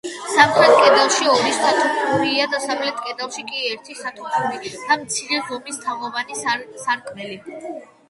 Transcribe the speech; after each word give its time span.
სამხრეთ 0.35 0.71
კედელში 0.77 1.27
ორი 1.33 1.51
სათოფურია, 1.57 2.47
დასავლეთ 2.55 2.99
კედელში 3.05 3.47
კი, 3.53 3.63
ერთი 3.75 3.99
სათოფური 4.01 4.75
და 4.81 5.01
მცირე 5.05 5.41
ზომის 5.53 5.83
თაღოვანი 5.89 6.43
სარკმელი. 6.45 7.43